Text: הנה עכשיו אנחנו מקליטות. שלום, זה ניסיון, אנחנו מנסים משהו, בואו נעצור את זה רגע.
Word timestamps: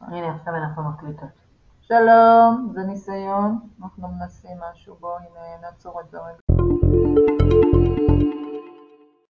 הנה 0.00 0.34
עכשיו 0.34 0.54
אנחנו 0.54 0.82
מקליטות. 0.90 1.28
שלום, 1.80 2.68
זה 2.72 2.80
ניסיון, 2.80 3.58
אנחנו 3.82 4.08
מנסים 4.08 4.56
משהו, 4.72 4.96
בואו 5.00 5.18
נעצור 5.62 6.00
את 6.00 6.10
זה 6.10 6.18
רגע. 6.18 7.37